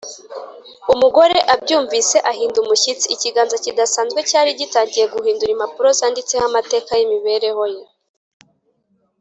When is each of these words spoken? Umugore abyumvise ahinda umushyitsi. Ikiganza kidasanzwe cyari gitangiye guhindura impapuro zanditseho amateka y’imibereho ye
Umugore 0.93 1.37
abyumvise 1.53 2.17
ahinda 2.31 2.57
umushyitsi. 2.63 3.05
Ikiganza 3.15 3.55
kidasanzwe 3.63 4.19
cyari 4.29 4.49
gitangiye 4.59 5.05
guhindura 5.13 5.51
impapuro 5.53 5.87
zanditseho 5.99 6.43
amateka 6.49 6.91
y’imibereho 6.99 7.63
ye 7.75 7.83